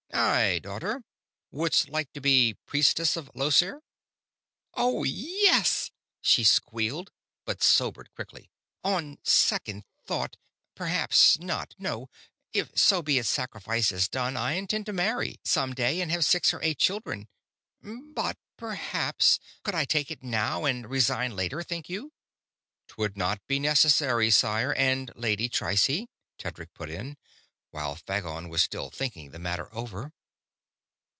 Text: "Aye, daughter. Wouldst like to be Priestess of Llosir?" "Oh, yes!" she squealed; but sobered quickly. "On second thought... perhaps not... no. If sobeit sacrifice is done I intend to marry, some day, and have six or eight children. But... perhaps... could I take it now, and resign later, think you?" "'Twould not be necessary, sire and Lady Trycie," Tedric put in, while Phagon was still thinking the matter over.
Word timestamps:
"Aye, 0.13 0.59
daughter. 0.59 1.03
Wouldst 1.51 1.89
like 1.89 2.11
to 2.13 2.21
be 2.21 2.55
Priestess 2.65 3.15
of 3.15 3.31
Llosir?" 3.33 3.81
"Oh, 4.75 5.03
yes!" 5.03 5.89
she 6.21 6.43
squealed; 6.43 7.11
but 7.45 7.63
sobered 7.63 8.13
quickly. 8.13 8.51
"On 8.83 9.17
second 9.23 9.83
thought... 10.05 10.37
perhaps 10.75 11.39
not... 11.39 11.73
no. 11.79 12.07
If 12.53 12.71
sobeit 12.75 13.25
sacrifice 13.25 13.91
is 13.91 14.07
done 14.07 14.37
I 14.37 14.53
intend 14.53 14.85
to 14.87 14.93
marry, 14.93 15.39
some 15.43 15.73
day, 15.73 16.01
and 16.01 16.11
have 16.11 16.25
six 16.25 16.53
or 16.53 16.61
eight 16.61 16.77
children. 16.77 17.27
But... 17.81 18.37
perhaps... 18.57 19.39
could 19.63 19.73
I 19.75 19.85
take 19.85 20.11
it 20.11 20.21
now, 20.21 20.65
and 20.65 20.89
resign 20.89 21.35
later, 21.35 21.63
think 21.63 21.89
you?" 21.89 22.13
"'Twould 22.89 23.17
not 23.17 23.45
be 23.47 23.59
necessary, 23.59 24.29
sire 24.29 24.73
and 24.73 25.11
Lady 25.15 25.49
Trycie," 25.49 26.09
Tedric 26.37 26.73
put 26.73 26.89
in, 26.91 27.17
while 27.71 27.95
Phagon 27.95 28.49
was 28.49 28.61
still 28.61 28.89
thinking 28.89 29.31
the 29.31 29.39
matter 29.39 29.73
over. 29.73 30.11